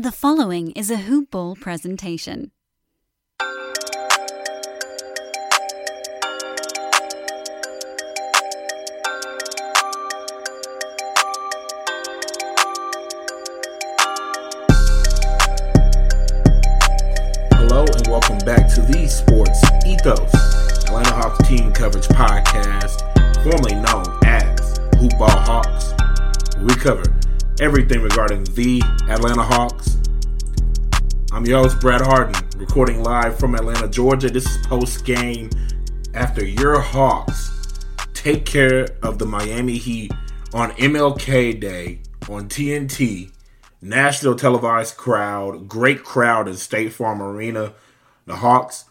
[0.00, 2.52] The following is a Hoop Ball presentation.
[17.52, 20.32] Hello and welcome back to the Sports Ethos
[20.86, 23.02] Atlanta Hawks Team Coverage Podcast,
[23.44, 25.92] formerly known as Hoop Ball Hawks.
[26.58, 27.02] We cover
[27.60, 29.79] everything regarding the Atlanta Hawks.
[31.32, 34.28] I'm your host, Brad Harden, recording live from Atlanta, Georgia.
[34.28, 35.48] This is post game
[36.12, 37.76] after your Hawks
[38.14, 40.10] take care of the Miami Heat
[40.52, 43.30] on MLK Day on TNT.
[43.80, 47.74] National televised crowd, great crowd in State Farm Arena.
[48.26, 48.86] The Hawks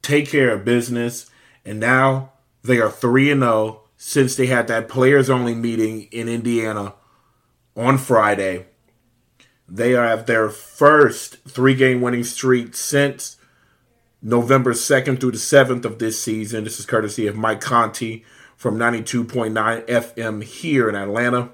[0.00, 1.30] take care of business,
[1.62, 2.32] and now
[2.62, 6.94] they are 3 0 since they had that players only meeting in Indiana
[7.76, 8.68] on Friday.
[9.68, 13.36] They are at their first three game winning streak since
[14.20, 16.64] November 2nd through the 7th of this season.
[16.64, 18.24] This is courtesy of Mike Conti
[18.56, 21.50] from 92.9 FM here in Atlanta.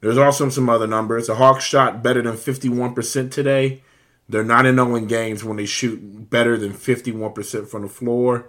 [0.00, 1.28] There's also some other numbers.
[1.28, 3.82] The Hawks shot better than 51% today.
[4.28, 8.48] They're 9 0 in games when they shoot better than 51% from the floor.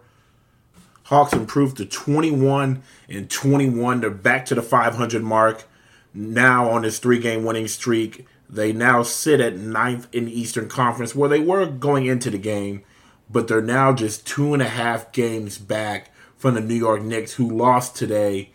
[1.04, 4.02] Hawks improved to 21 and 21.
[4.02, 5.66] They're back to the 500 mark
[6.14, 8.26] now on this three game winning streak.
[8.54, 12.38] They now sit at ninth in the Eastern Conference, where they were going into the
[12.38, 12.84] game,
[13.28, 17.34] but they're now just two and a half games back from the New York Knicks,
[17.34, 18.52] who lost today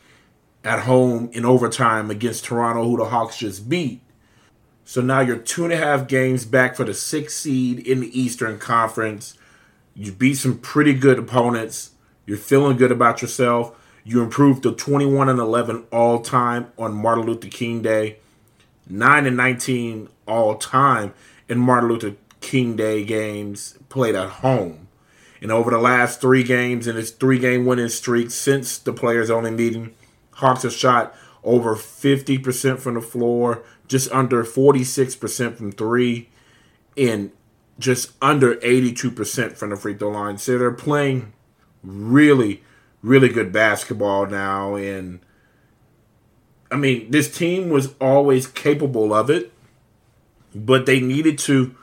[0.63, 4.01] at home in overtime against Toronto, who the Hawks just beat.
[4.85, 8.21] So now you're two and a half games back for the sixth seed in the
[8.21, 9.37] Eastern Conference.
[9.95, 11.91] You beat some pretty good opponents.
[12.25, 13.75] You're feeling good about yourself.
[14.05, 18.19] You improved to 21 and 11 all time on Martin Luther King Day,
[18.89, 21.15] 9 and 19 all time
[21.49, 24.89] in Martin Luther King Day games played at home.
[25.41, 29.31] And over the last three games in this three game winning streak since the players
[29.31, 29.95] only meeting,
[30.33, 36.29] Hawks have shot over 50% from the floor, just under 46% from three,
[36.97, 37.31] and
[37.79, 40.39] just under 82% from the free throw line.
[40.39, 41.33] So they're playing
[41.83, 42.63] really,
[43.03, 44.75] really good basketball now.
[44.75, 45.21] And
[46.71, 49.53] I mean, this team was always capable of it,
[50.55, 51.75] but they needed to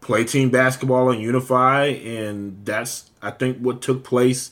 [0.00, 1.86] play team basketball and unify.
[1.86, 4.50] And that's, I think, what took place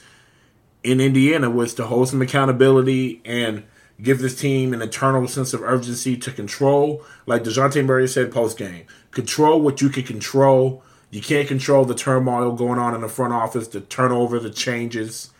[0.82, 3.64] in Indiana was to hold some accountability and
[4.00, 8.58] give this team an internal sense of urgency to control, like DeJounte Murray said post
[8.58, 10.82] game, control what you can control.
[11.10, 15.30] You can't control the turmoil going on in the front office, the turnover, the changes.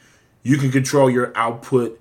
[0.43, 2.00] You can control your output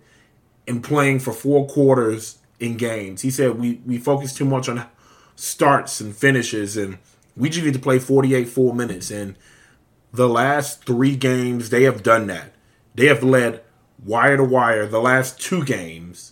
[0.67, 3.21] in playing for four quarters in games.
[3.21, 4.85] He said we, we focus too much on
[5.35, 6.97] starts and finishes, and
[7.35, 9.11] we just need to play 48 full minutes.
[9.11, 9.35] And
[10.13, 12.53] the last three games, they have done that.
[12.95, 13.61] They have led
[14.03, 16.31] wire to wire the last two games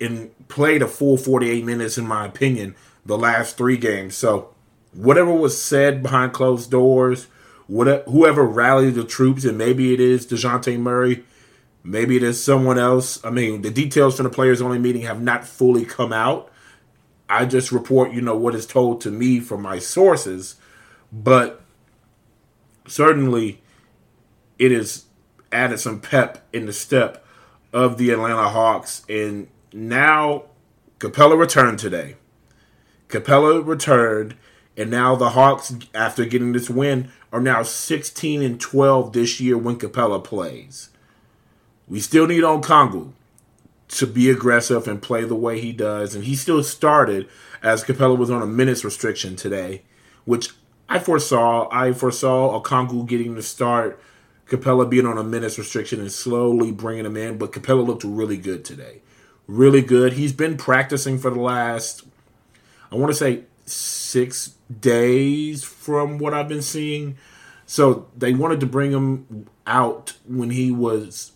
[0.00, 2.74] and played a full 48 minutes, in my opinion,
[3.04, 4.16] the last three games.
[4.16, 4.54] So,
[4.92, 7.26] whatever was said behind closed doors,
[7.66, 11.24] whatever, whoever rallied the troops, and maybe it is DeJounte Murray,
[11.82, 13.24] maybe there's someone else.
[13.24, 16.50] I mean, the details from the players only meeting have not fully come out.
[17.28, 20.56] I just report, you know, what is told to me from my sources,
[21.12, 21.62] but
[22.86, 23.62] certainly
[24.58, 25.04] it has
[25.52, 27.24] added some pep in the step
[27.72, 29.04] of the Atlanta Hawks.
[29.08, 30.44] And now
[30.98, 32.16] Capela returned today.
[33.08, 34.34] Capela returned,
[34.76, 39.56] and now the Hawks, after getting this win, are now 16 and 12 this year
[39.56, 40.90] when Capela plays.
[41.88, 43.12] We still need Okongwu
[43.88, 47.28] to be aggressive and play the way he does, and he still started
[47.62, 49.82] as Capela was on a minutes restriction today,
[50.24, 50.50] which
[50.88, 51.68] I foresaw.
[51.72, 54.00] I foresaw Okongwu getting the start,
[54.46, 57.38] Capela being on a minutes restriction, and slowly bringing him in.
[57.38, 59.00] But Capela looked really good today
[59.48, 60.12] really good.
[60.12, 62.04] He's been practicing for the last,
[62.92, 67.16] I want to say, six days from what I've been seeing.
[67.66, 71.32] So they wanted to bring him out when he was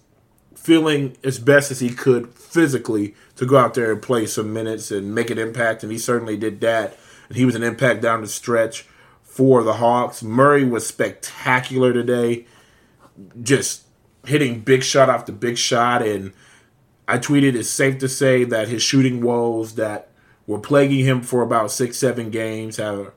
[0.63, 4.91] feeling as best as he could physically to go out there and play some minutes
[4.91, 5.83] and make an impact.
[5.83, 6.97] And he certainly did that.
[7.29, 8.87] And he was an impact down the stretch
[9.23, 10.23] for the Hawks.
[10.23, 12.47] Murray was spectacular today,
[13.43, 13.85] just
[14.25, 16.33] hitting big shot after big shot and
[17.09, 20.09] I tweeted it's safe to say that his shooting woes that
[20.47, 23.13] were plaguing him for about six, seven games have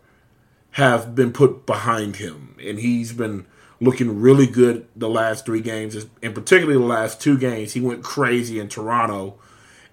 [0.71, 3.45] have been put behind him, and he's been
[3.79, 7.73] looking really good the last three games, and particularly the last two games.
[7.73, 9.35] He went crazy in Toronto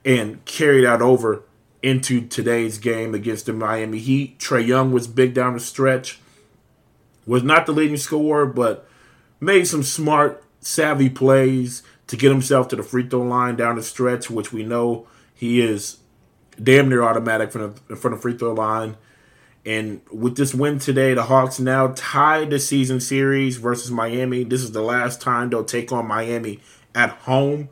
[0.04, 1.42] and carried out over
[1.82, 4.38] into today's game against the Miami Heat.
[4.38, 6.20] Trae Young was big down the stretch.
[7.26, 8.88] Was not the leading scorer, but
[9.40, 13.82] made some smart, savvy plays to get himself to the free throw line down the
[13.82, 15.98] stretch, which we know he is
[16.62, 18.96] damn near automatic from the, from the free throw line.
[19.64, 24.42] And with this win today, the Hawks now tied the season series versus Miami.
[24.42, 26.60] This is the last time they'll take on Miami
[26.94, 27.68] at home.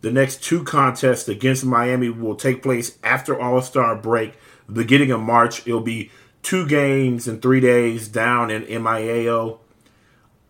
[0.00, 4.34] The next two contests against Miami will take place after All Star break,
[4.72, 5.66] beginning of March.
[5.66, 6.10] It'll be
[6.42, 9.58] two games in three days down in MIAO.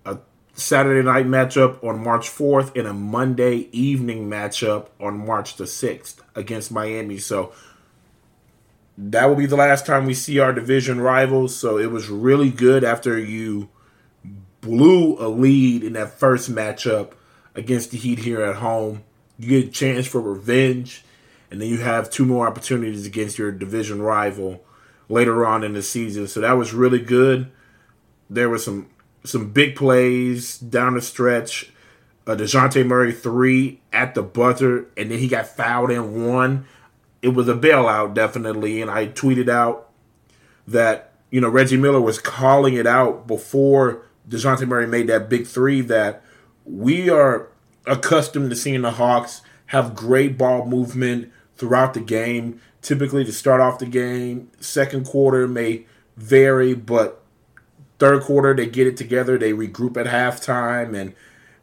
[0.05, 0.19] A
[0.55, 6.16] Saturday night matchup on March 4th and a Monday evening matchup on March the 6th
[6.34, 7.19] against Miami.
[7.19, 7.52] So
[8.99, 11.56] that will be the last time we see our division rivals.
[11.56, 13.69] So it was really good after you
[14.61, 17.12] blew a lead in that first matchup
[17.55, 19.03] against the Heat here at home.
[19.39, 21.05] You get a chance for revenge,
[21.50, 24.62] and then you have two more opportunities against your division rival
[25.09, 26.29] later on in the season.
[26.29, 27.50] So that was really good.
[28.31, 28.89] There were some
[29.25, 31.73] some big plays down the stretch.
[32.27, 36.67] Uh, Dejounte Murray three at the buzzer, and then he got fouled in one
[37.22, 38.82] it was a bailout, definitely.
[38.82, 39.88] And I tweeted out
[40.66, 45.46] that, you know, Reggie Miller was calling it out before DeJounte Murray made that big
[45.46, 46.22] three that
[46.64, 47.48] we are
[47.86, 52.60] accustomed to seeing the Hawks have great ball movement throughout the game.
[52.82, 55.86] Typically, to start off the game, second quarter may
[56.16, 57.22] vary, but
[57.98, 59.38] third quarter they get it together.
[59.38, 61.14] They regroup at halftime and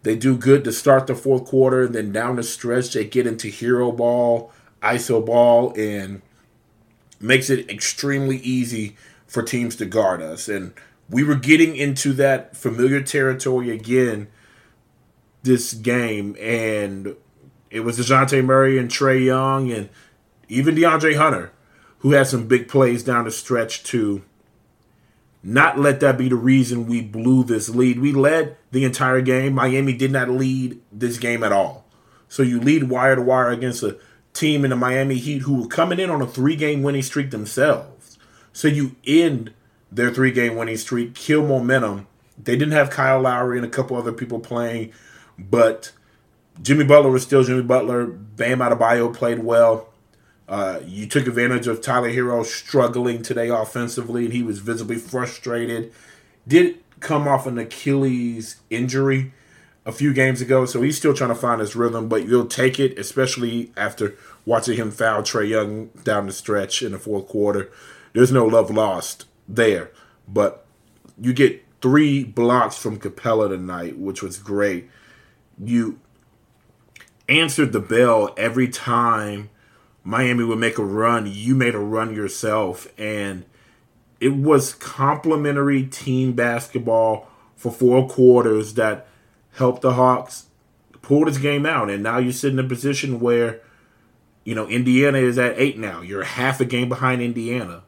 [0.03, 1.83] they do good to start the fourth quarter.
[1.83, 4.51] And then down the stretch, they get into hero ball
[4.81, 6.21] iso ball and
[7.19, 8.95] makes it extremely easy
[9.27, 10.47] for teams to guard us.
[10.47, 10.73] And
[11.09, 14.27] we were getting into that familiar territory again
[15.43, 17.15] this game, and
[17.69, 19.89] it was DeJounte Murray and Trae Young and
[20.47, 21.51] even DeAndre Hunter,
[21.99, 24.23] who had some big plays down the stretch to
[25.41, 27.99] not let that be the reason we blew this lead.
[27.99, 29.53] We led the entire game.
[29.53, 31.85] Miami did not lead this game at all.
[32.27, 33.97] So you lead wire to wire against a
[34.39, 37.31] team in the Miami Heat who were coming in on a three game winning streak
[37.31, 38.17] themselves.
[38.53, 39.53] So you end
[39.91, 42.07] their three game winning streak, kill momentum.
[42.41, 44.93] They didn't have Kyle Lowry and a couple other people playing,
[45.37, 45.91] but
[46.61, 48.05] Jimmy Butler was still Jimmy Butler.
[48.05, 49.89] Bam Adebayo played well.
[50.47, 55.93] Uh, you took advantage of Tyler Herro struggling today offensively, and he was visibly frustrated.
[56.47, 59.31] Did come off an Achilles injury,
[59.89, 62.07] a few games ago, so he's still trying to find his rhythm.
[62.07, 64.15] But you'll take it, especially after
[64.45, 67.69] watching him foul Trae Young down the stretch in the fourth quarter.
[68.13, 69.91] There's no love lost there,
[70.27, 70.65] but
[71.19, 74.89] you get three blocks from Capela tonight, which was great.
[75.57, 75.99] You
[77.27, 79.49] answered the bell every time
[80.03, 81.27] Miami would make a run.
[81.27, 83.45] You made a run yourself, and
[84.19, 89.07] it was complimentary team basketball for four quarters that
[89.59, 90.47] helped the Hawks
[91.01, 91.89] pull this game out.
[91.89, 93.61] And now you sit in a position where,
[94.43, 96.01] you know, Indiana is at eight now.
[96.01, 97.83] You're half a game behind Indiana.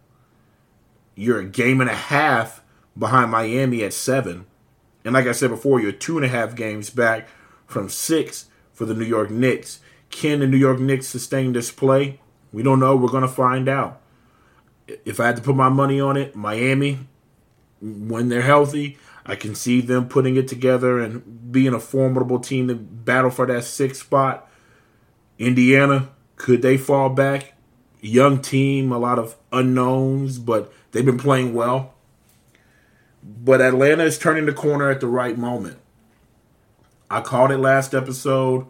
[1.15, 2.63] You're a game and a half
[2.97, 4.45] behind Miami at seven.
[5.03, 7.27] And like I said before, you're two and a half games back
[7.65, 9.79] from six for the New York Knicks.
[10.09, 12.19] Can the New York Knicks sustain this play?
[12.51, 12.95] We don't know.
[12.95, 14.01] We're going to find out.
[15.05, 16.99] If I had to put my money on it, Miami,
[17.81, 22.67] when they're healthy, I can see them putting it together and being a formidable team
[22.67, 24.49] to battle for that sixth spot.
[25.37, 27.53] Indiana, could they fall back?
[27.99, 31.93] Young team, a lot of unknowns, but they've been playing well.
[33.23, 35.77] But Atlanta is turning the corner at the right moment.
[37.09, 38.65] I called it last episode.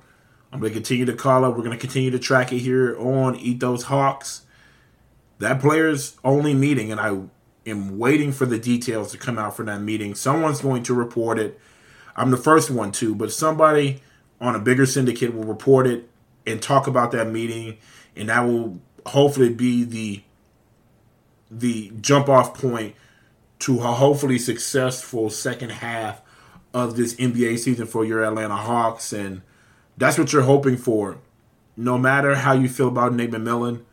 [0.52, 1.50] I'm going to continue to call it.
[1.50, 4.42] We're going to continue to track it here on Ethos Hawks.
[5.40, 7.18] That players only meeting, and I
[7.66, 10.16] am waiting for the details to come out for that meeting.
[10.16, 11.60] Someone's going to report it.
[12.16, 14.02] I'm the first one to, but somebody
[14.40, 16.10] on a bigger syndicate will report it
[16.46, 17.78] and talk about that meeting,
[18.16, 20.24] and that will hopefully be the
[21.50, 22.96] the jump off point
[23.60, 26.22] to a hopefully successful second half
[26.74, 29.42] of this NBA season for your Atlanta Hawks, and
[29.98, 31.18] that's what you're hoping for.
[31.78, 33.84] No matter how you feel about Nate McMillan,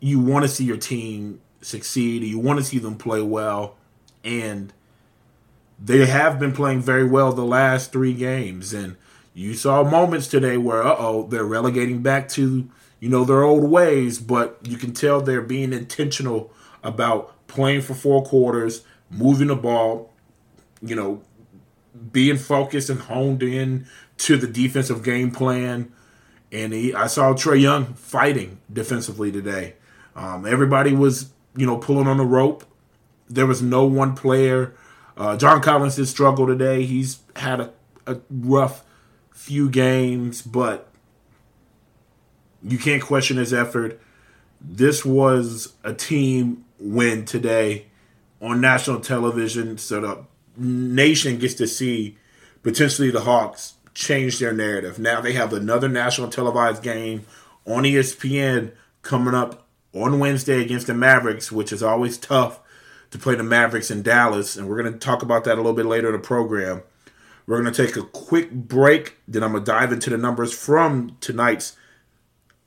[0.00, 2.22] you want to see your team succeed.
[2.22, 3.76] You want to see them play well,
[4.24, 4.72] and
[5.82, 8.72] they have been playing very well the last three games.
[8.72, 8.96] And
[9.34, 13.70] you saw moments today where, uh oh, they're relegating back to you know their old
[13.70, 16.52] ways, but you can tell they're being intentional
[16.82, 20.12] about playing for four quarters, moving the ball,
[20.82, 21.22] you know,
[22.12, 23.86] being focused and honed in
[24.18, 25.92] to the defensive game plan.
[26.52, 29.74] And he, I saw Trae Young fighting defensively today.
[30.16, 32.64] Um, everybody was, you know, pulling on the rope.
[33.28, 34.74] There was no one player.
[35.16, 36.84] Uh, John Collins did struggle today.
[36.84, 37.72] He's had a,
[38.06, 38.84] a rough
[39.32, 40.88] few games, but
[42.62, 44.00] you can't question his effort.
[44.60, 47.86] This was a team win today
[48.40, 50.24] on national television, so the
[50.56, 52.16] nation gets to see
[52.62, 54.98] potentially the Hawks change their narrative.
[54.98, 57.24] Now they have another national televised game
[57.66, 62.60] on ESPN coming up on Wednesday against the Mavericks, which is always tough
[63.10, 64.56] to play the Mavericks in Dallas.
[64.56, 66.82] And we're going to talk about that a little bit later in the program.
[67.46, 69.16] We're going to take a quick break.
[69.26, 71.76] Then I'm going to dive into the numbers from tonight's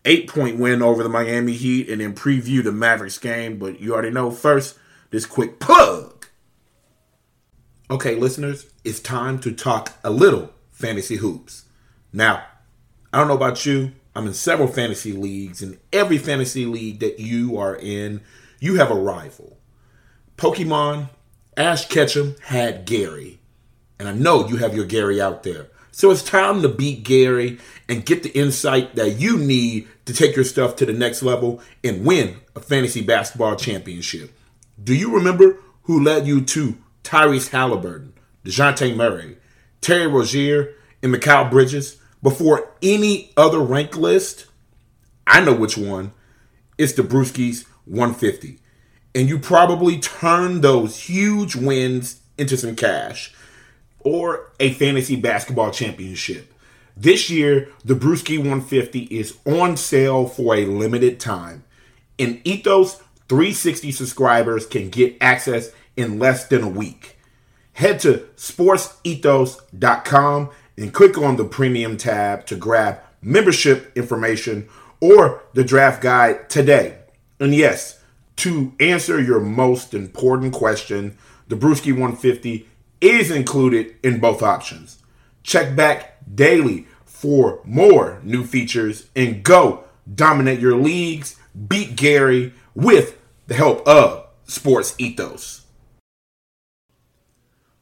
[0.06, 3.58] eight point win over the Miami Heat and then preview the Mavericks game.
[3.58, 4.77] But you already know first,
[5.12, 6.27] this quick plug.
[7.89, 11.65] Okay, listeners, it's time to talk a little fantasy hoops.
[12.12, 12.44] Now,
[13.13, 15.62] I don't know about you, I'm in several fantasy leagues.
[15.62, 18.22] and every fantasy league that you are in,
[18.60, 19.58] you have a rival.
[20.38, 21.10] Pokemon,
[21.58, 23.39] Ash Ketchum had Gary.
[24.00, 25.67] And I know you have your Gary out there.
[25.91, 30.36] So it's time to beat Gary and get the insight that you need to take
[30.36, 34.32] your stuff to the next level and win a fantasy basketball championship.
[34.84, 39.38] Do you remember who led you to Tyrese Halliburton, DeJounte Murray,
[39.82, 44.48] Terry Rozier, and Mikal Bridges before any other rank list?
[45.27, 46.13] I know which one.
[46.77, 48.60] It's the Brewskis 150.
[49.13, 53.32] And you probably turn those huge wins into some cash
[54.00, 56.51] or a fantasy basketball championship.
[56.98, 61.63] This year, the Brewski 150 is on sale for a limited time.
[62.18, 62.96] And Ethos
[63.30, 67.18] 360 subscribers can get access in less than a week.
[67.74, 74.68] Head to sportsethos.com and click on the premium tab to grab membership information
[75.00, 76.98] or the draft guide today.
[77.39, 78.00] And yes,
[78.38, 82.68] to answer your most important question, the Brewski 150
[83.01, 85.03] is included in both options.
[85.44, 91.38] Check back daily for more new features and go dominate your leagues,
[91.68, 95.65] beat Gary with the help of Sports Ethos.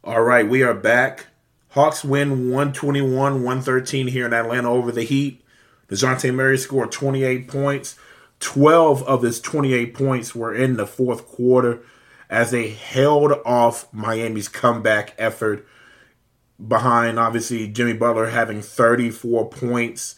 [0.04, 1.28] All right, we are back.
[1.72, 5.42] Hawks win 121 113 here in Atlanta over the Heat.
[5.90, 7.96] DeJounte Murray scored 28 points.
[8.42, 11.82] 12 of his 28 points were in the fourth quarter
[12.30, 15.66] as they held off Miami's comeback effort
[16.66, 20.16] behind obviously Jimmy Butler having 34 points.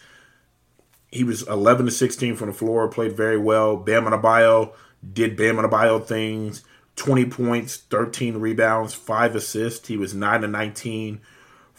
[1.12, 3.78] He was 11 to 16 from the floor, played very well.
[3.78, 4.74] Bam Adebayo
[5.14, 6.64] did Bam Adebayo things.
[6.96, 9.88] 20 points, 13 rebounds, 5 assists.
[9.88, 11.22] He was 9 to 19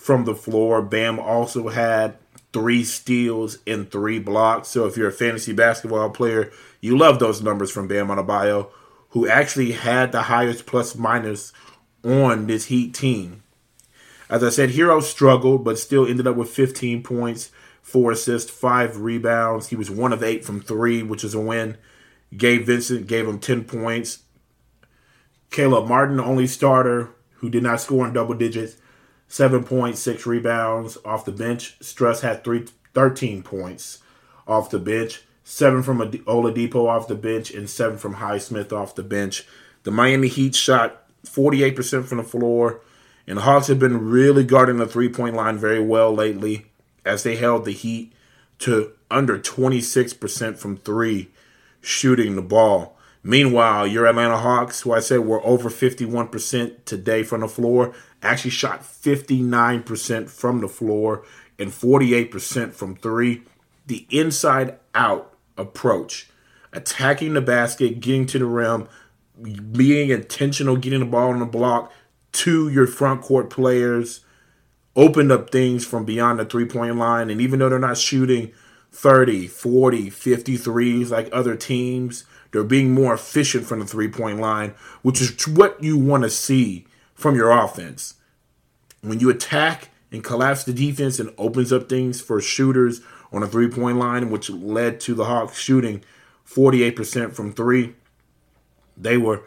[0.05, 0.83] from the floor.
[0.83, 2.19] Bam also had
[2.53, 4.69] 3 steals and 3 blocks.
[4.69, 8.69] So if you're a fantasy basketball player, you love those numbers from Bam Adebayo
[9.09, 11.55] who actually had the highest plus minus
[12.05, 13.43] on this Heat team.
[14.29, 18.99] As I said, Herro struggled, but still ended up with 15 points, four assists, five
[18.99, 19.69] rebounds.
[19.69, 21.79] He was one of eight from three, which is a win.
[22.37, 24.19] Gabe Vincent gave him 10 points.
[25.51, 28.77] Caleb Martin, the only starter who did not score in double digits,
[29.35, 31.79] seven points, six rebounds off the bench.
[31.81, 33.99] Strus had three, 13 points
[34.47, 39.03] off the bench seven from Oladipo off the bench, and seven from Highsmith off the
[39.03, 39.47] bench.
[39.85, 42.81] The Miami Heat shot 48% from the floor,
[43.27, 46.67] and the Hawks have been really guarding the three point line very well lately
[47.05, 48.13] as they held the Heat
[48.61, 51.31] to under 26% from three
[51.81, 52.97] shooting the ball.
[53.23, 58.51] Meanwhile, your Atlanta Hawks, who I said were over 51% today from the floor, actually
[58.51, 61.25] shot 59% from the floor
[61.59, 63.43] and 48% from three.
[63.87, 66.29] The inside out approach.
[66.73, 68.89] Attacking the basket, getting to the rim,
[69.73, 71.93] being intentional, getting the ball on the block
[72.33, 74.25] to your front court players,
[74.97, 77.31] opened up things from beyond the three point line.
[77.31, 78.53] And even though they're not shooting
[78.91, 84.75] 30, 40, 53s like other teams, they're being more efficient from the three point line,
[85.03, 88.15] which is what you want to see from your offense.
[89.01, 93.01] When you attack and collapse the defense and opens up things for shooters
[93.33, 96.03] on a three point line, which led to the Hawks shooting
[96.49, 97.95] 48% from three.
[98.97, 99.43] They were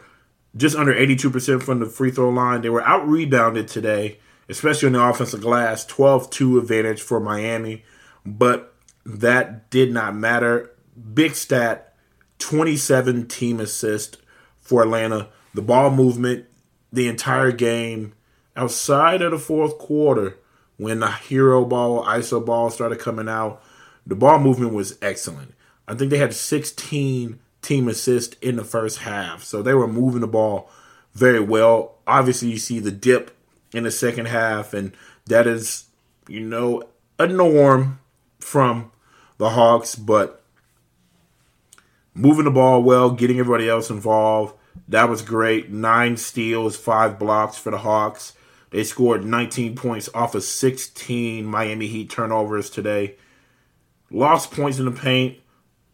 [0.56, 2.60] just under 82% from the free throw line.
[2.60, 7.84] They were out rebounded today, especially on the offensive glass, 12 2 advantage for Miami,
[8.26, 8.74] but
[9.06, 10.70] that did not matter.
[11.14, 11.94] Big stat
[12.38, 14.18] 27 team assist
[14.60, 15.28] for Atlanta.
[15.54, 16.46] The ball movement
[16.92, 18.14] the entire game
[18.56, 20.36] outside of the fourth quarter
[20.76, 23.62] when the hero ball, ISO ball started coming out
[24.08, 25.54] the ball movement was excellent.
[25.86, 29.44] I think they had 16 team assists in the first half.
[29.44, 30.70] So they were moving the ball
[31.12, 31.96] very well.
[32.06, 33.36] Obviously, you see the dip
[33.74, 34.92] in the second half, and
[35.26, 35.84] that is,
[36.26, 36.84] you know,
[37.18, 38.00] a norm
[38.38, 38.90] from
[39.36, 40.42] the Hawks, but
[42.14, 44.54] moving the ball well, getting everybody else involved.
[44.86, 45.70] That was great.
[45.70, 48.34] Nine steals, five blocks for the Hawks.
[48.70, 53.16] They scored 19 points off of 16 Miami Heat turnovers today.
[54.10, 55.38] Lost points in the paint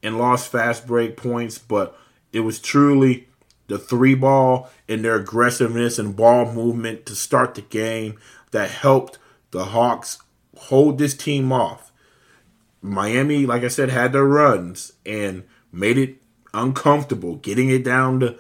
[0.03, 1.99] and lost fast break points, but
[2.33, 3.29] it was truly
[3.69, 8.19] the three ball and their aggressiveness and ball movement to start the game
[8.51, 9.19] that helped
[9.51, 10.19] the Hawks
[10.57, 11.93] hold this team off.
[12.83, 16.17] Miami, like I said, had their runs and made it
[16.53, 18.39] uncomfortable, getting it down to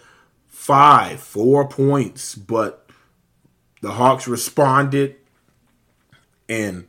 [0.64, 2.88] five, four points, but
[3.82, 5.16] the Hawks responded
[6.48, 6.86] and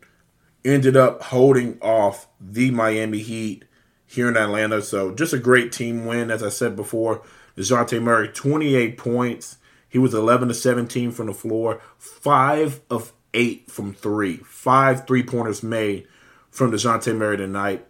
[0.64, 3.66] ended up holding off the Miami Heat
[4.06, 4.82] here in Atlanta.
[4.82, 7.22] So just a great team win, as I said before.
[7.58, 9.58] DeJounte Murray, 28 points.
[9.90, 15.24] He was 11 to 17 from the floor, five of eight from three, five three
[15.24, 16.08] pointers made
[16.50, 17.86] from DeJounte Murray tonight,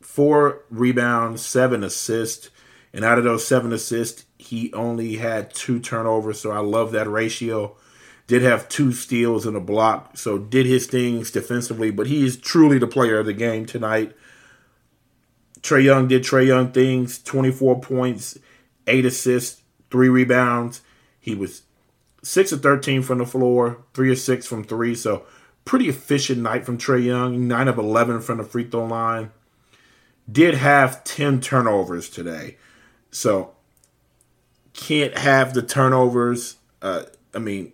[0.00, 2.50] four rebounds, seven assists.
[2.92, 6.40] And out of those seven assists, he only had two turnovers.
[6.40, 7.76] So I love that ratio.
[8.26, 10.16] Did have two steals and a block.
[10.16, 14.14] So did his things defensively, but he is truly the player of the game tonight.
[15.60, 18.38] Trae Young did Trae Young things 24 points,
[18.86, 20.82] eight assists, three rebounds.
[21.18, 21.62] He was
[22.22, 24.94] 6 of 13 from the floor, 3 of 6 from 3.
[24.94, 25.26] So
[25.64, 29.30] pretty efficient night from Trae Young, 9 of 11 from the free throw line.
[30.30, 32.56] Did have 10 turnovers today.
[33.10, 33.54] So
[34.78, 36.56] can't have the turnovers.
[36.80, 37.02] Uh,
[37.34, 37.72] I mean,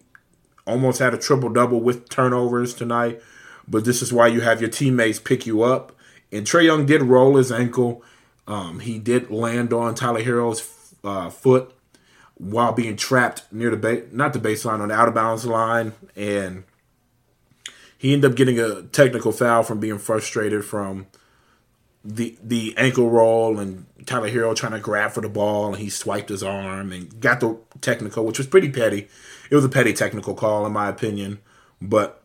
[0.66, 3.20] almost had a triple double with turnovers tonight.
[3.68, 5.92] But this is why you have your teammates pick you up.
[6.32, 8.02] And Trae Young did roll his ankle.
[8.46, 11.72] Um, he did land on Tyler Herro's uh, foot
[12.36, 15.92] while being trapped near the base, not the baseline, on the out of bounds line.
[16.16, 16.64] And
[17.96, 21.06] he ended up getting a technical foul from being frustrated from
[22.04, 25.88] the the ankle roll and Tyler Herro trying to grab for the ball and he
[25.88, 29.08] swiped his arm and got the technical, which was pretty petty.
[29.50, 31.40] It was a petty technical call in my opinion,
[31.80, 32.22] but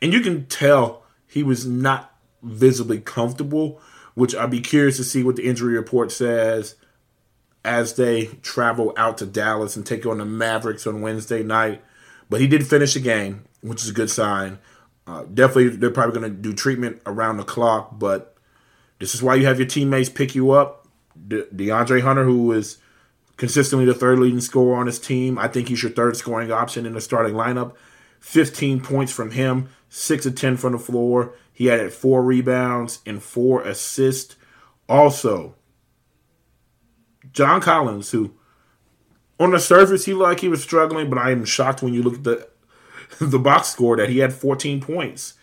[0.00, 3.80] and you can tell he was not visibly comfortable,
[4.14, 6.76] which I'd be curious to see what the injury report says
[7.62, 11.84] as they travel out to Dallas and take on the Mavericks on Wednesday night.
[12.30, 14.58] But he did finish the game, which is a good sign.
[15.06, 18.29] Uh, definitely, they're probably going to do treatment around the clock, but
[19.00, 20.86] this is why you have your teammates pick you up.
[21.26, 22.78] De- DeAndre Hunter, who is
[23.36, 26.86] consistently the third leading scorer on his team, I think he's your third scoring option
[26.86, 27.74] in the starting lineup.
[28.20, 31.34] 15 points from him, 6 of 10 from the floor.
[31.52, 34.36] He had four rebounds and four assists.
[34.88, 35.54] Also,
[37.32, 38.34] John Collins, who
[39.38, 42.14] on the surface he like he was struggling, but I am shocked when you look
[42.16, 42.48] at the
[43.20, 45.34] the box score that he had 14 points.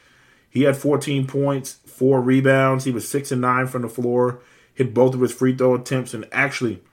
[0.49, 2.85] He had 14 points, four rebounds.
[2.85, 4.41] He was six and nine from the floor.
[4.73, 6.83] Hit both of his free throw attempts, and actually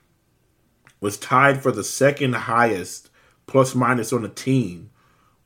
[1.01, 3.11] was tied for the second highest
[3.47, 4.90] plus minus on the team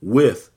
[0.01, 0.51] with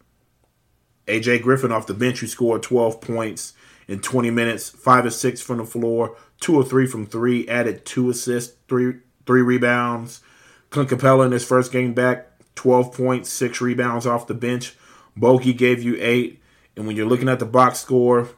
[1.07, 3.53] AJ Griffin off the bench, who scored 12 points
[3.87, 7.83] in 20 minutes, five or six from the floor, two or three from three, added
[7.83, 10.21] two assists, three three rebounds.
[10.69, 14.75] Clint Capela in his first game back, 12 points, six rebounds off the bench.
[15.17, 16.41] Bogi gave you eight.
[16.75, 18.29] And when you're looking at the box score,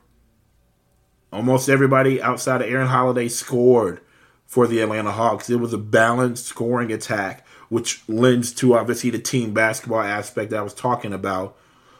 [1.33, 4.01] almost everybody outside of Aaron Holiday scored
[4.45, 5.49] for the Atlanta Hawks.
[5.49, 10.59] It was a balanced scoring attack, which lends to obviously the team basketball aspect that
[10.59, 11.57] I was talking about.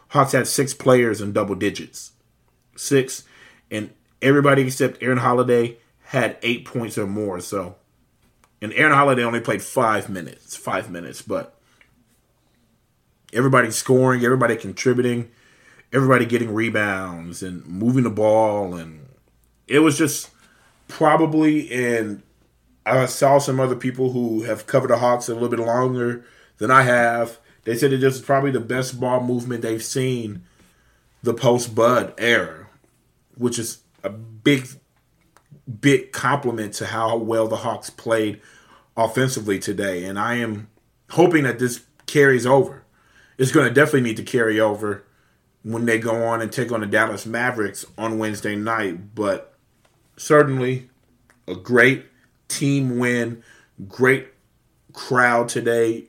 [0.10, 2.12] Hawks had six players in double digits.
[2.76, 3.24] Six.
[3.72, 3.92] And
[4.22, 7.40] everybody except Aaron Holiday had eight points or more.
[7.40, 7.76] So
[8.64, 11.60] and Aaron Holiday only played five minutes, five minutes, but
[13.34, 15.32] everybody scoring, everybody contributing,
[15.92, 19.03] everybody getting rebounds and moving the ball, and
[19.68, 20.30] it was just
[20.88, 21.72] probably.
[21.72, 22.24] And
[22.86, 26.26] I saw some other people who have covered the Hawks a little bit longer
[26.58, 27.40] than I have.
[27.64, 30.44] They said it is probably the best ball movement they've seen
[31.24, 32.68] the post Bud era,
[33.36, 34.68] which is a big,
[35.80, 38.42] big compliment to how well the Hawks played
[38.98, 40.04] offensively today.
[40.04, 40.68] And I am
[41.12, 42.84] hoping that this carries over.
[43.38, 45.06] It's going to definitely need to carry over
[45.64, 49.16] when they go on and take on the Dallas Mavericks on Wednesday night.
[49.16, 49.53] But
[50.18, 50.90] certainly
[51.48, 52.06] a great
[52.48, 53.44] team win,
[53.88, 54.28] great
[54.94, 56.06] crowd today.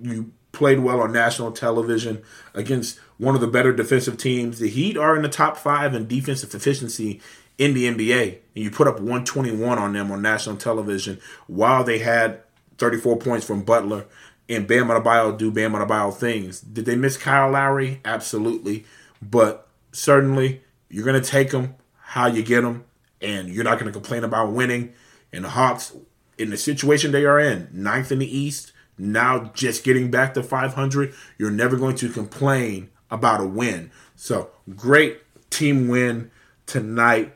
[0.00, 2.22] You played well on national television
[2.54, 4.58] against one of the better defensive teams.
[4.58, 7.20] The Heat are in the top five in defensive efficiency
[7.58, 11.98] in the NBA, and you put up 121 on them on national television while they
[11.98, 12.40] had
[12.78, 14.06] 34 points from Butler
[14.48, 16.60] and Bam Adebayo do Bam Adebayo things.
[16.60, 18.00] Did they miss Kyle Lowry?
[18.04, 18.84] Absolutely.
[19.20, 22.84] But certainly, you're going to take them how you get them,
[23.22, 24.92] and you're not going to complain about winning.
[25.32, 25.94] And the Hawks,
[26.38, 30.42] in the situation they are in, ninth in the East, now just getting back to
[30.42, 33.90] 500, you're never going to complain about a win.
[34.16, 36.30] So, great team win
[36.66, 37.34] tonight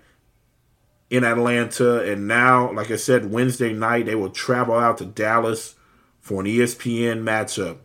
[1.11, 2.01] in Atlanta.
[2.01, 5.75] And now, like I said, Wednesday night, they will travel out to Dallas
[6.21, 7.79] for an ESPN matchup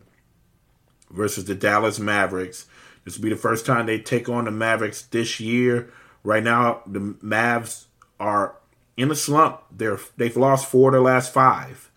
[1.10, 2.66] versus the Dallas Mavericks.
[3.04, 5.92] This will be the first time they take on the Mavericks this year.
[6.24, 7.86] Right now, the Mavs
[8.22, 8.54] are
[8.96, 9.60] in a slump.
[9.70, 11.90] They're they've lost four of their last five,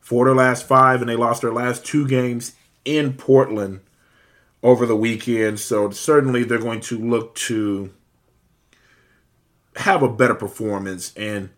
[0.00, 3.80] four of their last five, and they lost their last two games in Portland
[4.62, 5.58] over the weekend.
[5.58, 7.92] So certainly they're going to look to
[9.76, 11.50] have a better performance and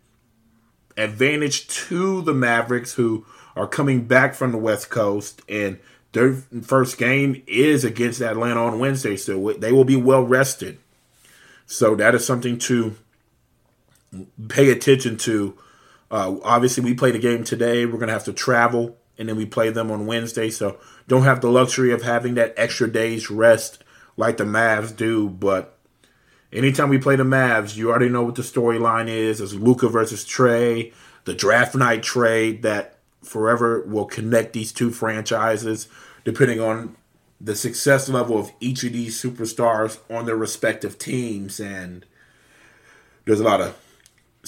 [0.97, 3.23] advantage to the Mavericks, who
[3.55, 5.79] are coming back from the West Coast, and
[6.13, 10.79] their first game is against Atlanta on Wednesday, so they will be well rested.
[11.67, 12.95] So that is something to
[14.49, 15.57] pay attention to.
[16.09, 17.85] Uh, obviously, we play the game today.
[17.85, 20.49] We're going to have to travel, and then we play them on Wednesday.
[20.49, 23.83] So don't have the luxury of having that extra day's rest
[24.15, 25.29] like the Mavs do.
[25.29, 25.77] But
[26.51, 29.41] anytime we play the Mavs, you already know what the storyline is.
[29.41, 30.93] It's Luka versus Trae,
[31.25, 35.89] the draft night trade that forever will connect these two franchises,
[36.23, 36.95] depending on
[37.39, 41.59] the success level of each of these superstars on their respective teams.
[41.59, 42.05] And
[43.25, 43.77] there's a lot of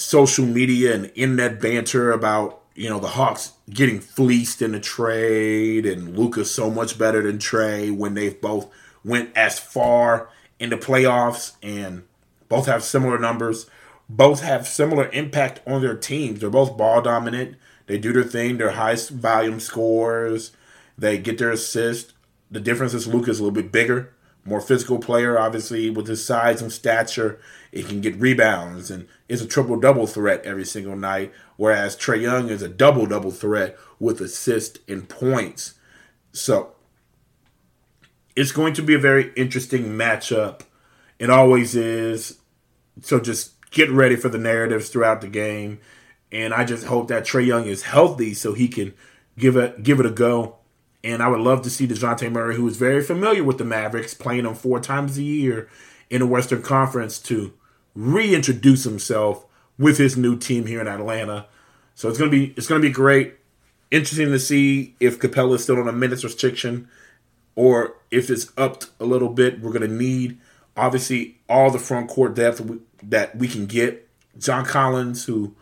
[0.00, 5.86] social media and internet banter about, you know, the Hawks getting fleeced in the trade
[5.86, 8.70] and Luka's so much better than Trae when they've both
[9.04, 12.04] went as far in the playoffs and
[12.48, 13.66] both have similar numbers.
[14.08, 16.40] Both have similar impact on their teams.
[16.40, 17.56] They're both ball dominant.
[17.86, 18.56] They do their thing.
[18.56, 20.52] They're high volume scores.
[20.98, 22.12] They get their assist.
[22.50, 24.12] The difference is Luka's a little bit bigger,
[24.44, 25.38] more physical player.
[25.38, 27.40] Obviously, with his size and stature,
[27.72, 31.32] He can get rebounds and is a triple double threat every single night.
[31.56, 35.74] Whereas Trae Young is a double double threat with assist and points.
[36.32, 36.72] So
[38.34, 40.62] it's going to be a very interesting matchup.
[41.18, 42.38] It always is.
[43.02, 45.80] So just get ready for the narratives throughout the game
[46.32, 48.94] and I just hope that Trae Young is healthy so he can
[49.38, 50.56] give it give it a go.
[51.02, 54.14] And I would love to see Dejounte Murray, who is very familiar with the Mavericks,
[54.14, 55.68] playing them four times a year
[56.10, 57.54] in the Western Conference, to
[57.94, 59.46] reintroduce himself
[59.78, 61.46] with his new team here in Atlanta.
[61.94, 63.34] So it's gonna be it's gonna be great.
[63.90, 66.88] Interesting to see if Capela is still on a minutes restriction
[67.56, 69.60] or if it's upped a little bit.
[69.60, 70.38] We're gonna need
[70.76, 72.62] obviously all the front court depth
[73.02, 74.08] that we can get.
[74.38, 75.54] John Collins, who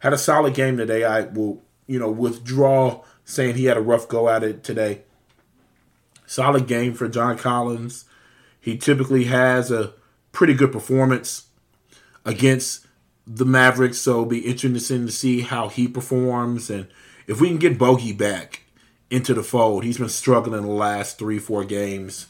[0.00, 1.04] had a solid game today.
[1.04, 5.02] I will, you know, withdraw saying he had a rough go at it today.
[6.24, 8.06] Solid game for John Collins.
[8.58, 9.92] He typically has a
[10.32, 11.48] pretty good performance
[12.24, 12.86] against
[13.26, 16.86] the Mavericks, so it'll be interesting to see how he performs and
[17.26, 18.62] if we can get Bogi back
[19.10, 19.84] into the fold.
[19.84, 22.26] He's been struggling the last three, four games.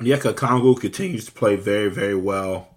[0.00, 2.76] Onyeka Okongwu continues to play very, very well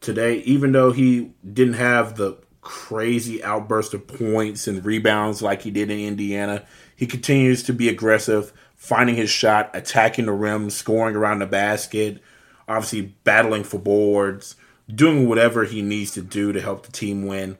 [0.00, 5.70] today, even though he didn't have the crazy outburst of points and rebounds like he
[5.70, 6.64] did in Indiana.
[6.94, 12.22] He continues to be aggressive, finding his shot, attacking the rim, scoring around the basket,
[12.68, 14.56] obviously battling for boards,
[14.94, 17.56] doing whatever he needs to do to help the team win.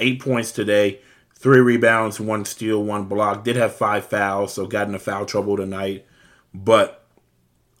[0.00, 1.00] Eight points today,
[1.34, 3.44] three rebounds, one steal, one block.
[3.44, 6.06] Did have five fouls, so got into foul trouble tonight.
[6.52, 7.04] But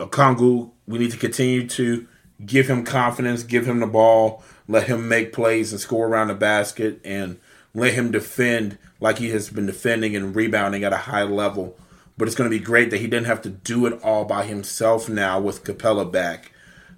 [0.00, 2.06] Okongwu, we need to continue to
[2.44, 6.34] give him confidence, give him the ball, let him make plays and score around the
[6.34, 7.38] basket, and
[7.74, 11.76] let him defend like he has been defending and rebounding at a high level.
[12.16, 14.44] But it's going to be great that he didn't have to do it all by
[14.44, 16.52] himself now with Capela back.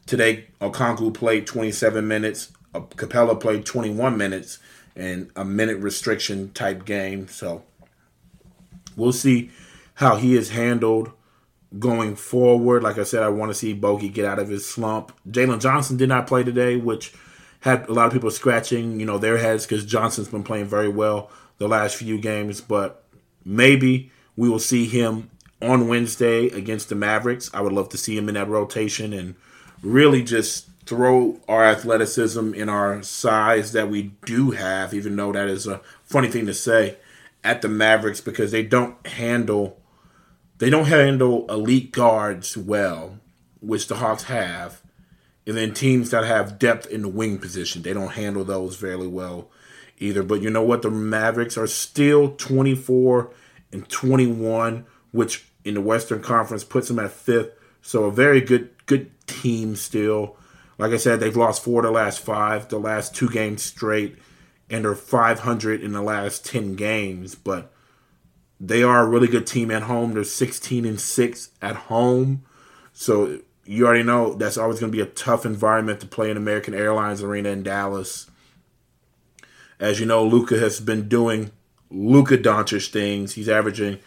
[0.06, 2.52] Today, Okongwu played 27 minutes.
[2.74, 4.58] Uh, Capela played 21 minutes
[4.96, 7.28] and a minute restriction type game.
[7.28, 7.64] So
[8.96, 9.50] we'll see
[9.94, 11.12] how he is handled
[11.78, 12.82] going forward.
[12.82, 15.12] Like I said, I want to see Bogi get out of his slump.
[15.28, 17.12] Jalen Johnson did not play today, which
[17.60, 20.88] had a lot of people scratching, you know, their heads because Johnson's been playing very
[20.88, 22.60] well the last few games.
[22.60, 23.04] But
[23.44, 25.30] maybe we will see him
[25.62, 27.50] on Wednesday against the Mavericks.
[27.54, 29.34] I would love to see him in that rotation and
[29.82, 35.48] really just throw our athleticism and our size that we do have, even though that
[35.48, 36.96] is a funny thing to say,
[37.42, 39.78] at the Mavericks because they don't handle
[40.58, 43.18] they don't handle elite guards well,
[43.60, 44.82] which the Hawks have,
[45.46, 49.06] And then teams that have depth in the wing position, they don't handle those fairly
[49.06, 49.50] well
[49.98, 50.22] either.
[50.22, 50.82] But you know what?
[50.82, 53.30] The Mavericks are still 24
[53.72, 57.50] and 21, which in the Western Conference puts them at fifth.
[57.82, 60.36] So a very good good team still.
[60.78, 64.18] Like I said, they've lost four of the last five, the last two games straight,
[64.68, 67.34] and they're 500 in the last 10 games.
[67.34, 67.72] But
[68.60, 70.14] they are a really good team at home.
[70.14, 72.44] They're 16 and 6 at home.
[72.92, 76.36] So you already know that's always going to be a tough environment to play in
[76.36, 78.30] American Airlines Arena in Dallas.
[79.80, 81.50] As you know, Luka has been doing
[81.90, 83.34] Luka Doncic things.
[83.34, 83.98] He's averaging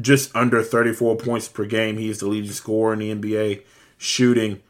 [0.00, 1.98] just under 34 points per game.
[1.98, 3.62] He is the leading scorer in the NBA,
[3.98, 4.62] shooting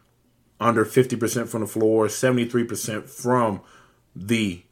[0.59, 3.61] under 50% from the floor, 73% from
[4.15, 4.63] the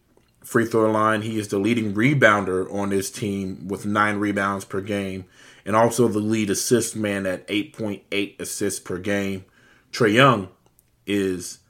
[0.51, 1.23] free throw line.
[1.23, 5.27] He is the leading rebounder on this team with nine rebounds per game,
[5.65, 9.45] and also the lead assist man at 8.8 assists per game.
[9.93, 10.49] Trae Young
[11.07, 11.61] is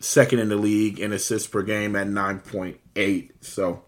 [0.00, 3.30] second in the league in assists per game at 9.8.
[3.42, 3.84] So,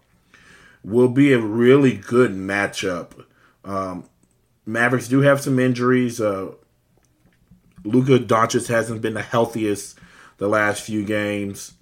[0.81, 3.25] will be a really good matchup.
[3.65, 4.05] Um,
[4.65, 6.21] Mavericks do have some injuries.
[6.21, 6.51] Uh,
[7.83, 9.99] Luka Doncic hasn't been the healthiest
[10.37, 11.73] the last few games.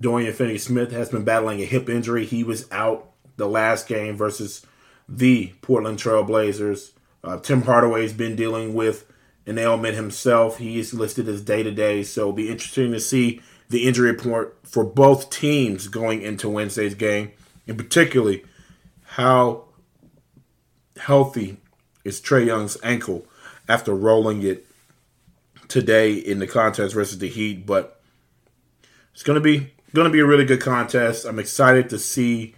[0.00, 2.24] Dorian Finney Smith has been battling a hip injury.
[2.24, 4.64] He was out the last game versus
[5.08, 6.92] the Portland Trail Blazers.
[7.24, 9.06] Uh, Tim Hardaway's been dealing with
[9.46, 10.58] an ailment himself.
[10.58, 14.10] He is listed as day to day, so it'll be interesting to see the injury
[14.10, 17.32] report for both teams going into Wednesday's game,
[17.66, 18.44] and particularly
[19.04, 19.64] how
[20.98, 21.58] healthy
[22.04, 23.26] is Trae Young's ankle
[23.68, 24.66] after rolling it
[25.66, 27.66] today in the contest versus the Heat.
[27.66, 28.00] But
[29.12, 31.24] it's going to be going to be a really good contest.
[31.24, 32.54] I'm excited to see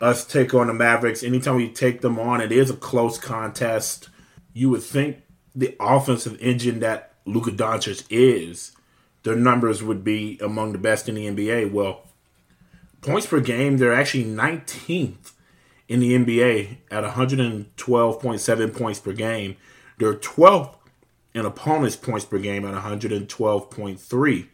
[0.00, 1.22] us take on the Mavericks.
[1.22, 4.08] Anytime we take them on, it is a close contest.
[4.52, 5.22] You would think
[5.54, 8.72] the offensive engine that Luka Doncic is,
[9.22, 11.72] their numbers would be among the best in the NBA.
[11.72, 12.02] Well,
[13.00, 15.32] points per game, they're actually 19th
[15.88, 19.56] in the NBA at 112.7 points per game.
[19.98, 20.76] They're 12th
[21.34, 24.48] in opponents' points per game at 112.3.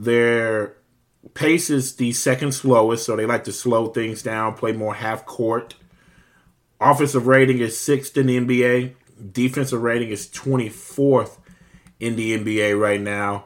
[0.00, 0.76] Their
[1.34, 5.26] pace is the second slowest, so they like to slow things down, play more half
[5.26, 5.74] court.
[6.80, 8.94] Offensive rating is sixth in the NBA.
[9.30, 11.36] Defensive rating is 24th
[11.98, 13.44] in the NBA right now.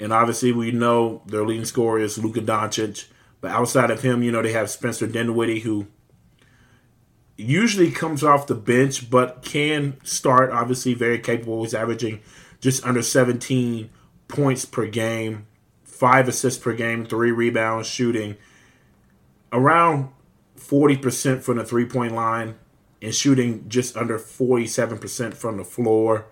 [0.00, 3.08] And obviously, we know their leading scorer is Luka Doncic.
[3.42, 5.88] But outside of him, you know, they have Spencer Dinwiddie, who
[7.36, 10.52] usually comes off the bench, but can start.
[10.52, 11.62] Obviously, very capable.
[11.64, 12.20] He's averaging
[12.62, 13.90] just under 17
[14.28, 15.48] points per game
[16.02, 18.36] five assists per game, three rebounds, shooting
[19.52, 20.08] around
[20.58, 22.56] 40% from the three point line
[23.00, 26.26] and shooting just under 47% from the floor.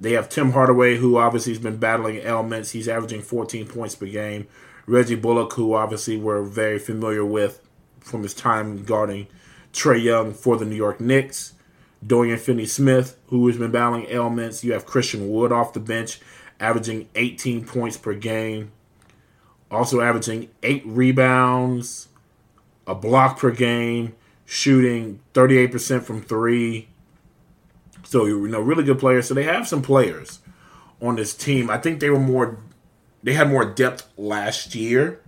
[0.00, 2.70] They have Tim Hardaway, who obviously has been battling ailments.
[2.70, 4.46] He's averaging 14 points per game.
[4.86, 7.60] Reggie Bullock, who obviously we're very familiar with
[8.00, 9.26] from his time guarding
[9.70, 11.52] Trae Young for the New York Knicks.
[12.06, 14.64] Dorian Finney Smith, who has been battling ailments.
[14.64, 16.20] You have Christian Wood off the bench,
[16.58, 18.72] averaging 18 points per game
[19.70, 22.08] also averaging eight rebounds,
[22.86, 26.88] a block per game, shooting 38% from three.
[28.04, 29.28] So, you know, really good players.
[29.28, 30.40] So they have some players
[31.02, 31.70] on this team.
[31.70, 32.58] I think they were more,
[33.22, 35.20] they had more depth last year.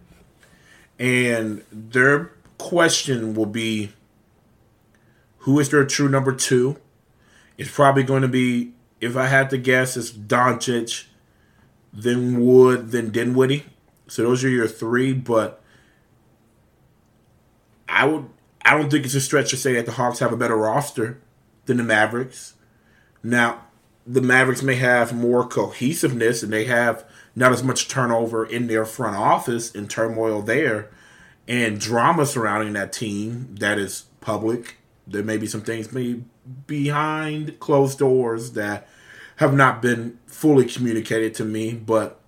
[0.98, 3.92] And their question will be
[5.40, 6.76] who is their true number two?
[7.56, 11.06] It's probably going to be, if I had to guess, it's Doncic,
[11.92, 13.64] then Wood, then Dinwiddie.
[14.10, 15.62] So those are your three, but
[17.88, 18.28] I would
[18.62, 21.20] I don't think it's a stretch to say that the Hawks have a better roster
[21.66, 22.54] than the Mavericks.
[23.22, 23.62] Now,
[24.04, 27.04] the Mavericks may have more cohesiveness and they have
[27.36, 30.90] not as much turnover in their front office and turmoil there
[31.46, 34.76] and drama surrounding that team that is public.
[35.06, 36.24] There may be some things maybe
[36.66, 38.88] behind closed doors that
[39.36, 42.19] have not been fully communicated to me, but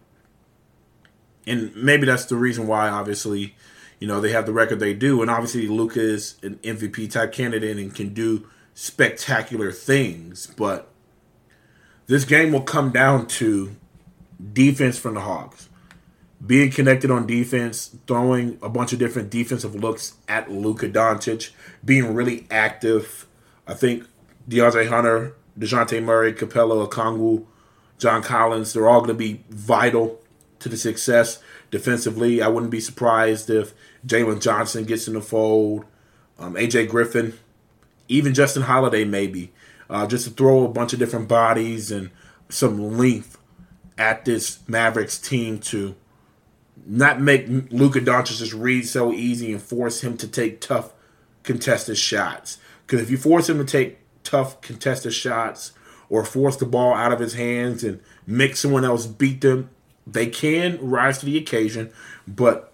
[1.46, 3.54] and maybe that's the reason why, obviously,
[3.98, 5.22] you know, they have the record they do.
[5.22, 10.46] And obviously, Luka is an MVP type candidate and can do spectacular things.
[10.46, 10.88] But
[12.06, 13.76] this game will come down to
[14.52, 15.68] defense from the Hawks.
[16.44, 21.50] Being connected on defense, throwing a bunch of different defensive looks at Luka Doncic,
[21.84, 23.28] being really active.
[23.68, 24.04] I think
[24.48, 27.46] DeAndre Hunter, DeJounte Murray, Capela Okongwu,
[27.98, 30.18] John Collins, they're all going to be vital
[30.62, 32.42] to the success defensively.
[32.42, 33.74] I wouldn't be surprised if
[34.06, 35.84] Jalen Johnson gets in the fold,
[36.38, 37.34] um, AJ Griffin,
[38.08, 39.52] even Justin Holiday maybe,
[39.90, 42.10] uh, just to throw a bunch of different bodies and
[42.48, 43.38] some length
[43.98, 45.94] at this Mavericks team to
[46.86, 50.92] not make Luka Doncic's read so easy and force him to take tough
[51.42, 52.58] contested shots.
[52.86, 55.72] Because if you force him to take tough contested shots
[56.08, 59.70] or force the ball out of his hands and make someone else beat them,
[60.06, 61.92] they can rise to the occasion,
[62.26, 62.72] but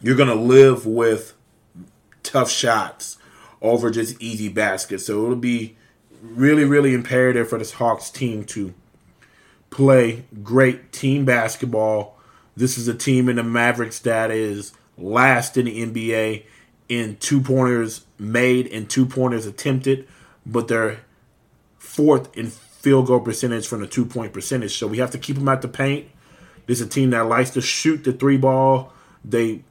[0.00, 1.34] you're going to live with
[2.22, 3.18] tough shots
[3.62, 5.06] over just easy baskets.
[5.06, 5.76] So it'll be
[6.22, 8.74] really, really imperative for this Hawks team to
[9.70, 12.18] play great team basketball.
[12.56, 16.44] This is a team in the Mavericks that is last in the NBA
[16.88, 20.06] in two pointers made and two pointers attempted,
[20.44, 21.00] but they're
[21.78, 24.76] fourth in field goal percentage from the two point percentage.
[24.76, 26.08] So we have to keep them at the paint.
[26.66, 28.92] This is a team that likes to shoot the three ball.
[29.24, 29.62] They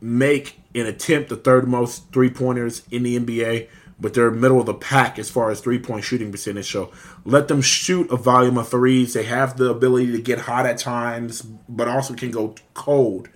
[0.00, 4.66] make and attempt the third most three pointers in the NBA, but they're middle of
[4.66, 6.70] the pack as far as three point shooting percentage.
[6.70, 6.92] So
[7.24, 9.14] let them shoot a volume of threes.
[9.14, 13.28] They have the ability to get hot at times, but also can go cold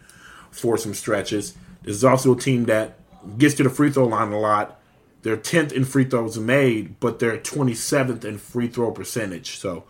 [0.50, 1.54] for some stretches.
[1.82, 2.98] This is also a team that
[3.38, 4.80] gets to the free throw line a lot.
[5.22, 9.58] They're 10th in free throws made, but they're 27th in free throw percentage.
[9.58, 9.84] So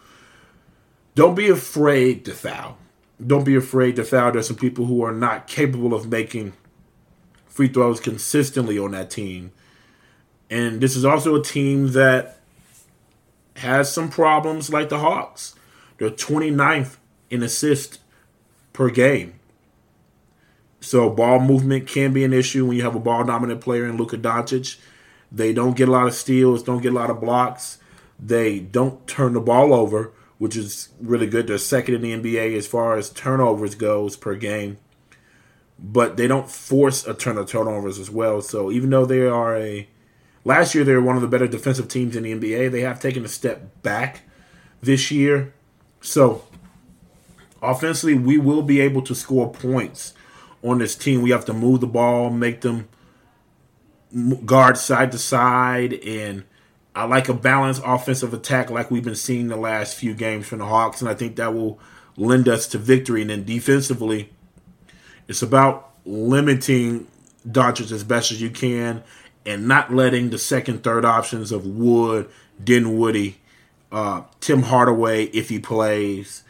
[1.15, 2.79] don't be afraid to foul.
[3.25, 4.33] Don't be afraid to foul.
[4.33, 6.53] There's some people who are not capable of making
[7.47, 9.53] free throws consistently on that team.
[10.51, 12.41] And this is also a team that
[13.57, 15.55] has some problems like the Hawks.
[15.99, 16.97] They're 29th
[17.31, 18.01] in assist
[18.73, 19.35] per game.
[20.81, 23.97] So ball movement can be an issue when you have a ball dominant player in
[23.97, 24.79] Luka Doncic.
[25.33, 27.79] They don't get a lot of steals, don't get a lot of blocks.
[28.19, 31.47] They don't turn the ball over, which is really good.
[31.47, 34.79] They're second in the NBA as far as turnovers goes per game.
[35.79, 38.41] But they don't force a ton of turnovers as well.
[38.41, 39.89] So even though they are a
[40.45, 43.01] last year they were one of the better defensive teams in the NBA, they have
[43.01, 44.23] taken a step back
[44.81, 45.53] this year.
[46.01, 46.45] So
[47.63, 50.15] offensively, we will be able to score points
[50.63, 51.23] on this team.
[51.23, 52.89] We have to move the ball, make them
[54.45, 56.45] guard side to side, and
[56.95, 60.61] I like a balanced offensive attack like we've been seeing the last few games from
[60.61, 61.79] the Hawks, and I think that will
[62.17, 63.23] lend us to victory.
[63.23, 64.31] And then defensively,
[65.27, 67.09] it's about limiting
[67.49, 69.03] Doncic as best as you can
[69.45, 72.29] and not letting the second, third options of Wood,
[72.63, 73.39] Dinwiddie,
[73.91, 76.45] uh, Tim Hardaway, if he plays,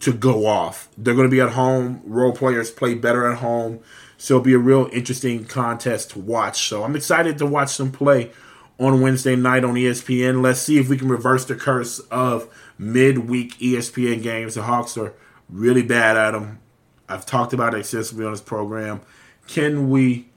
[0.00, 0.88] to go off.
[0.98, 2.02] They're going to be at home.
[2.04, 3.80] Role players play better at home.
[4.18, 6.68] So it'll be a real interesting contest to watch.
[6.68, 8.30] So I'm excited to watch them play
[8.78, 10.42] on Wednesday night on ESPN.
[10.42, 14.54] Let's see if we can reverse the curse of midweek ESPN games.
[14.54, 15.14] The Hawks are
[15.48, 16.60] really bad at them.
[17.08, 19.00] I've talked about it extensively on this program.
[19.46, 20.28] Can we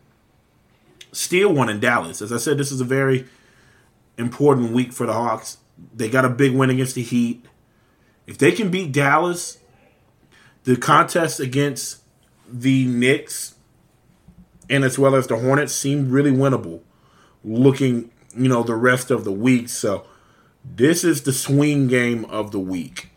[1.11, 2.21] steal one in Dallas?
[2.21, 3.25] As I said, this is a very
[4.17, 5.57] important week for the Hawks.
[5.95, 7.45] They got a big win against the Heat.
[8.27, 9.57] If they can beat Dallas,
[10.63, 12.01] the contest against
[12.47, 13.55] the Knicks
[14.69, 16.81] and as well as the Hornets seem really winnable
[17.43, 19.69] looking, you know, the rest of the week.
[19.69, 20.05] So
[20.63, 23.09] this is the swing game of the week.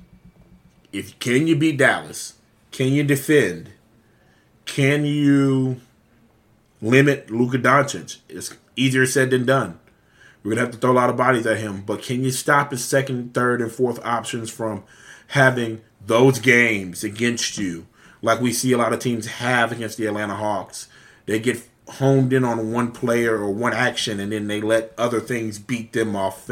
[0.92, 2.35] If can you beat Dallas?
[2.70, 3.70] Can you defend?
[4.64, 5.81] Can you
[6.81, 8.18] limit Luka Doncic?
[8.29, 9.79] It's easier said than done.
[10.42, 12.72] We're gonna have to throw a lot of bodies at him, but can you stop
[12.72, 14.83] his second, third, and fourth options from
[15.29, 17.87] having those games against you,
[18.20, 20.88] like we see a lot of teams have against the Atlanta Hawks.
[21.27, 21.62] They get
[21.98, 25.92] honed in on one player or one action, and then they let other things beat
[25.92, 26.50] them off.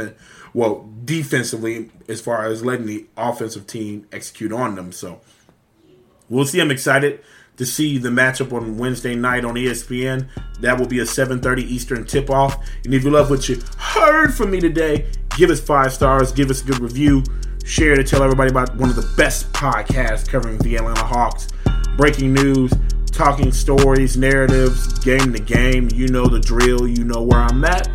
[0.53, 4.93] Well, defensively, as far as letting the offensive team execute on them.
[4.93, 5.21] So
[6.29, 6.61] we'll see.
[6.61, 7.21] I'm excited
[7.57, 10.29] to see the matchup on Wednesday night on ESPN.
[10.61, 12.59] That will be a 7:30 Eastern tip-off.
[12.85, 16.51] And if you love what you heard from me today, give us five stars, give
[16.51, 17.23] us a good review
[17.65, 21.49] share to tell everybody about one of the best podcasts covering the Atlanta Hawks.
[21.97, 22.73] Breaking news,
[23.21, 25.91] talking stories, narratives, game to game.
[25.93, 26.89] You know the drill.
[26.89, 27.87] You know where I'm at.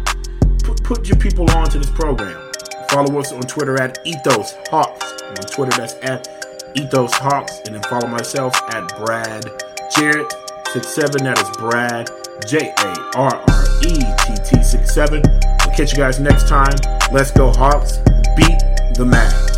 [0.63, 2.51] Put, put your people on to this program.
[2.91, 5.13] Follow us on Twitter at Ethos Hawks.
[5.23, 6.27] On Twitter, that's at
[6.75, 7.57] Ethos Hawks.
[7.65, 9.45] And then follow myself at Brad
[9.97, 10.32] Jarrett
[10.67, 11.23] 67.
[11.23, 12.07] That is Brad
[12.47, 15.23] J A R R E T T 67.
[15.23, 16.76] We'll catch you guys next time.
[17.11, 17.97] Let's go, Hawks.
[18.38, 18.59] Beat
[18.93, 19.55] the Mavs.